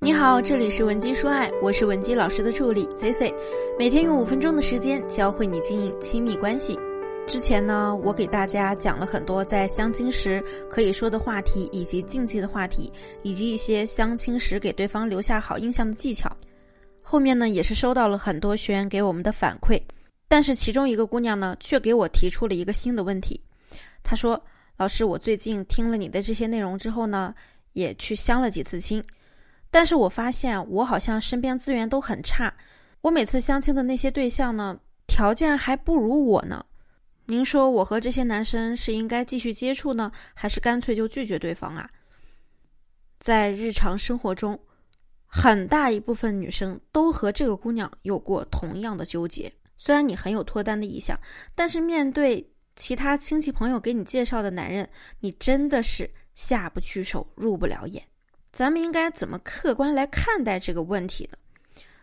[0.00, 3.34] 你好，这里是文姬说爱，我是文姬老师的助理 Z Z，
[3.76, 6.78] 每天用五分钟的时间教会你经营亲密关系。
[7.26, 10.40] 之前呢，我给大家讲了很多在相亲时
[10.70, 12.92] 可以说的话题，以及禁忌的话题，
[13.24, 16.30] 以及一些相亲时给对方留下好印象的技巧。
[17.02, 19.82] 后面呢，也是收到了很多学员给我们的反馈，
[20.28, 23.40] 但是其中一个姑娘呢，却给我提出了一个新的问题。
[24.04, 24.40] 她说
[24.78, 27.34] ：“老师，我最近听了你的这些内容之后呢，
[27.72, 29.02] 也去相了几次亲。”
[29.70, 32.52] 但是我发现我好像身边资源都很差，
[33.00, 36.64] 我每次相亲的那些对象呢，条件还不如我呢。
[37.26, 41.88] 您说我和这些男生是应该继续接触呢，还是干脆就拒绝对方啊？
[43.18, 44.58] 在日常生活中，
[45.26, 49.52] 很大一部分女生都和这个姑娘有过同样的纠结。
[49.76, 51.18] 虽然你很有脱单的意向，
[51.54, 52.44] 但是面对
[52.76, 54.88] 其他亲戚朋友给你介绍的男人，
[55.20, 58.02] 你真的是下不去手，入不了眼。
[58.58, 61.38] 咱们应该怎么客观来看待这个问题呢？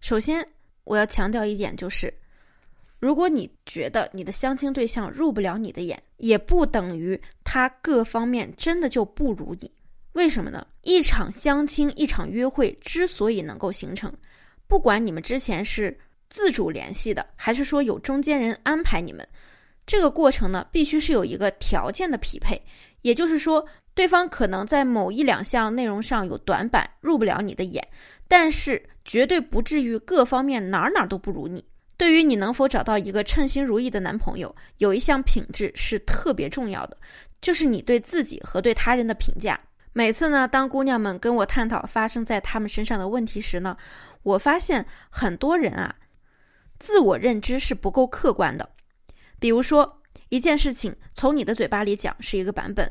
[0.00, 0.42] 首先，
[0.84, 2.10] 我要强调一点，就是
[2.98, 9.70] 如果你觉得你的相亲对象入不了你的眼，也不等于他各方面真的就不如你。
[10.12, 10.66] 为什么呢？
[10.84, 14.10] 一场相亲，一场约会之所以能够形成，
[14.66, 15.94] 不管你们之前是
[16.30, 19.22] 自主联系的，还是说有中间人安排你们，
[19.84, 22.58] 这个过程呢，必须是有一个条件的匹配，
[23.02, 23.62] 也就是说。
[23.98, 27.84] 对方可能在某一两项内容上有短板，入不了你的眼，
[28.28, 31.64] 但是绝对不至于各方面哪哪都不如你。
[31.96, 36.96] 对于你能否找到一个称心如意的男朋友，有一项品质是特别重要的，
[37.40, 39.58] 就是你对自己和对他人的评价。
[39.92, 43.76] 每次呢，当姑娘们跟我探讨发生在他们身上的问题时呢，
[44.22, 45.92] 我发现很多人啊，
[46.78, 48.70] 自我认知是不够客观的。
[49.40, 52.88] 比如说一件事情，从你的嘴巴里讲是一个版本。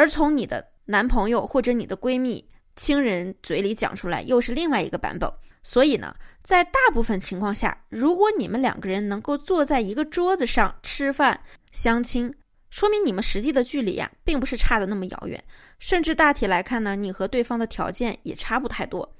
[0.00, 2.42] 而从你的男朋友或者你的闺蜜、
[2.74, 5.30] 亲人嘴里讲出来，又是另外一个版本。
[5.62, 11.38] 所以呢，在大部分情况下，如果你们两个人能够坐在一个桌子上吃饭、
[11.70, 12.34] 相亲，
[12.70, 15.44] 说明你们实际的距离呀，并不是差的那么遥远。
[15.78, 19.14] 甚至大体来看呢，你和对方的条件也差不太多。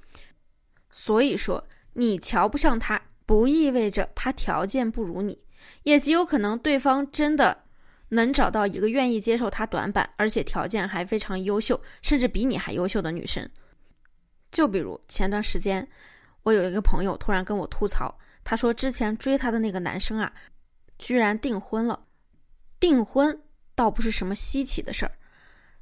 [0.89, 5.37] 所以说，你瞧不上他，不意味着他条件不如你，
[5.83, 7.65] 也极有可能对方真的。
[8.13, 13.49] 能找到一个愿意接受他短板，而且条件还非常优秀，甚至比你还优秀的女生。
[14.51, 15.87] 就比如前段时间，
[16.43, 18.13] 我有一个朋友突然跟我吐槽，
[18.43, 20.29] 他说之前追他的那个男生啊，
[20.99, 21.97] 居然订婚了。
[22.81, 23.41] 订婚
[23.75, 25.11] 倒不是什么稀奇的事儿，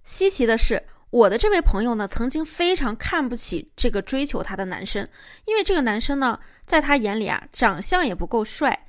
[0.04, 0.80] 稀奇的是
[1.10, 5.08] 我的这位朋友呢，曾经非常看不起这个追求他的男生，
[5.46, 8.88] 因为这个男生呢，在他眼里啊，长相也不够帅，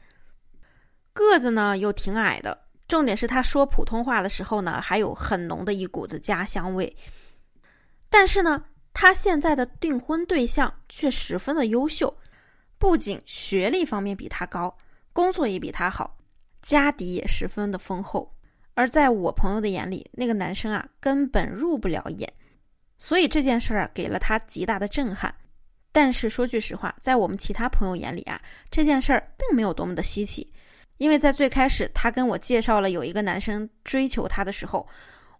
[1.14, 2.66] 个子呢又挺矮的。
[2.90, 6.92] 重点是他说普通话的时候呢，还有很浓的一股子家乡味。
[8.08, 12.12] 但是呢，他现在的订婚对象却十分的优秀，
[12.78, 14.76] 不仅学历方面比他高，
[15.12, 16.18] 工作也比他好，
[16.62, 18.28] 家底也十分的丰厚。
[18.74, 22.28] 而在我朋友的眼里，那个男生啊，根本入不了眼。
[22.98, 25.32] 所以这件事儿给了他极大的震撼。
[25.92, 30.52] 但是说句实话，在我们其他朋友眼里啊，这件事儿并没有多么的稀奇。
[31.00, 34.86] 因为在最开始，他跟我介绍了有一个男生追求他的时候，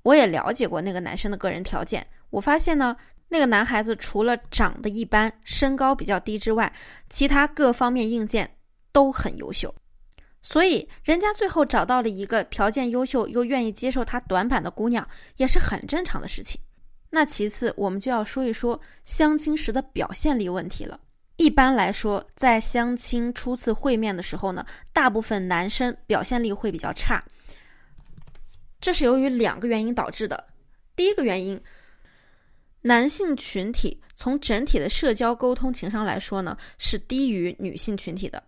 [0.03, 2.05] 我也了解过那个男生的个人条件。
[2.31, 2.97] 我发现呢，
[3.29, 6.73] 那个男孩子除了长得一般、身高比较低之外，
[7.11, 8.51] 其他各方面硬件
[8.91, 9.73] 都很优秀。
[10.41, 15.07] 所以，人家最后找到了一个条件优秀又愿意接受他短板的姑娘，
[15.37, 16.59] 也是很正常的事情。
[17.11, 20.99] 那其次，我们就要说一说相亲时的表现力问题了。
[21.41, 24.63] 一般来说，在相亲初次会面的时候呢，
[24.93, 27.25] 大部分男生表现力会比较差。
[28.79, 30.47] 这是由于两个原因导致的。
[30.95, 31.59] 第一个原因，
[32.83, 38.43] 男性群体从整体的社交沟通情商来说呢，是低于女性群体的。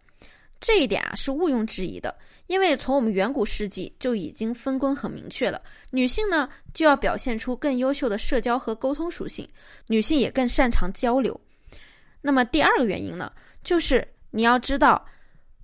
[0.61, 2.15] 这一点啊是毋庸置疑的，
[2.47, 9.49] 因为从我们远古世纪就已经分工很明确了，女性呢就要表现出更优秀的社交和沟通属性，
[9.87, 11.41] 女性也更擅长交流。
[12.23, 13.31] 那么第二个原因呢，
[13.63, 15.05] 就是你要知道，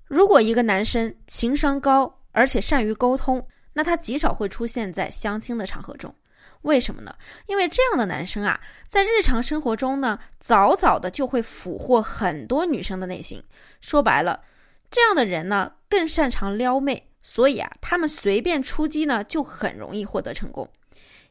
[0.06, 6.14] 如果一个男生情商高而且善于沟通，那他极少会出现在相亲的场合中。
[6.62, 7.14] 为什么呢？
[7.46, 13.40] 因为这样的男生啊，在日常生活中呢，早早的就会俘获很多女生的内心。
[13.80, 14.42] 说白了，
[14.90, 20.68] 这样的人呢，更擅长撩妹，所以啊，他们随便出击呢，就很容易获得成功。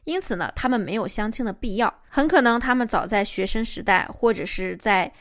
[0.08, 5.12] 因此呢，他们没有相亲的必要，很可能他们早在学生时代或者是在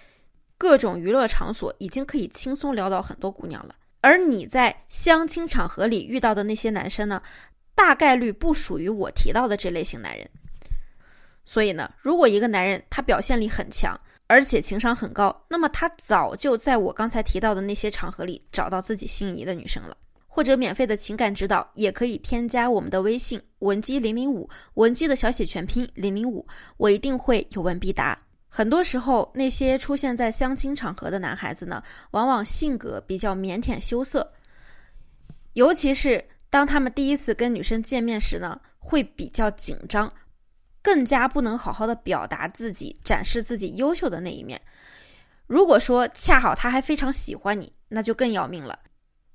[0.58, 3.76] 各种娱乐场所已经可以轻松撩到很多姑娘了。
[4.00, 7.22] 而你在相亲场合里遇到的那些男生呢，
[7.76, 10.26] 大概率不属于我提到的这类型男人。
[11.44, 19.98] 所以呢，如果一个男人他表现力很强，而且情商很高，那么他早就在我刚才提到的那些场合里找到自己心仪的女生了。
[20.38, 26.46] 或者免费的情感指导，也可以添加我们的微信文姬零零五，文姬的小写全拼零零五，
[26.78, 28.16] 我一定会有问必答。
[28.48, 31.82] 很多时候，那些出现在相亲场合的男孩子呢，
[32.12, 34.32] 往往性格比较腼腆羞涩，
[35.54, 40.08] 尤其是当他们第一次跟女生见面时呢，会比较紧张，
[40.84, 44.62] 更加不能好好的表达自己，展示自己优秀的那一面。
[45.48, 48.78] 如果说恰好他还非常喜欢你，那就更要命了。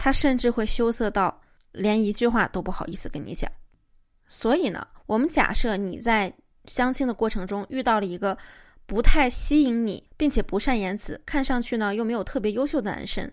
[0.04, 1.40] 他甚至会羞涩到
[1.70, 3.48] 连一句话都不好意思跟你讲，
[4.26, 6.34] 所以呢，我们假设你在
[6.64, 8.36] 相亲的过程中遇到了一个
[8.84, 13.30] 不太吸引你，并且不善言辞，看上去呢又没有特别优秀的男生，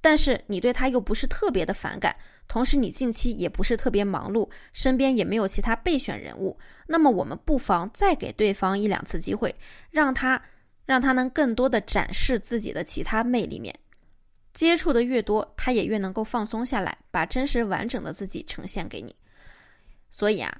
[0.00, 2.14] 但是你对他又不是特别的反感，
[2.46, 6.56] 同时你近期也不是特别忙碌，身边也没有其他备选人物，
[6.86, 9.52] 那么我们不妨再给对方一两次机会，
[9.90, 10.40] 让他
[10.84, 13.76] 让他能更多的展示自己的其他魅力面。
[14.56, 19.14] 接触的越多，他也越能够放松下来，把真实完整的自己呈现给你。
[20.10, 20.50] 所以啊，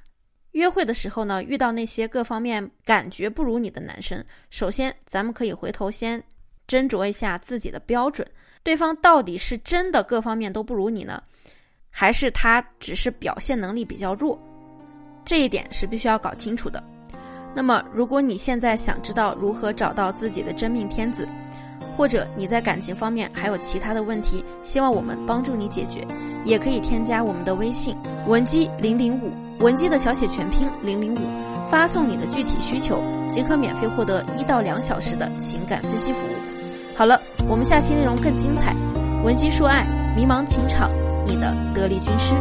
[0.52, 6.22] 约会的时候呢，遇到那些各方面感觉不如你的男生，首先咱们可以回头先
[6.69, 8.28] 斟酌一下自己的标准，
[8.62, 11.22] 对方到底是真的各方面都不如你呢，
[11.88, 14.38] 还是他只是表现能力比较弱？
[15.25, 16.84] 这一点是必须要搞清楚的。
[17.54, 21.26] 那么，如果你现在想知道如何找到自己的真命天子，
[21.96, 26.06] 或者你在感情方面还有其他的问题，希望我们帮助你解决，
[26.44, 27.96] 也可以添加我们的微信
[28.26, 31.19] 文姬零零五，文姬的小写全拼零零五，
[31.70, 36.96] 发送你的具体需求，即可免费获得一到两小时的情感分析服务。
[36.96, 38.75] 好了，我们下期内容更精彩，
[39.25, 40.90] 文姬说爱，迷茫情场，
[41.26, 42.37] 你的得力军师。